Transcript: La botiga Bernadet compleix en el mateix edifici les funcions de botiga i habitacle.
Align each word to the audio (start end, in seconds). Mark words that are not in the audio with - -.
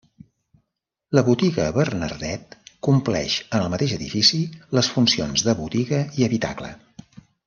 La 1.17 1.21
botiga 1.27 1.65
Bernadet 1.75 2.57
compleix 2.87 3.35
en 3.57 3.65
el 3.65 3.69
mateix 3.73 3.93
edifici 4.01 4.39
les 4.79 4.91
funcions 4.95 5.45
de 5.49 5.55
botiga 5.61 6.01
i 6.23 6.27
habitacle. 6.31 6.73